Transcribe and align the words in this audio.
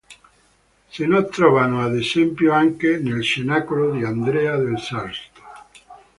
Se 0.93 1.07
ne 1.11 1.19
trovano 1.35 1.83
ad 1.83 1.93
esempio 1.97 2.53
anche 2.53 2.97
nel 2.97 3.21
Cenacolo 3.23 3.91
di 3.91 4.03
Andrea 4.03 4.57
del 4.57 4.79
Sarto. 4.79 5.41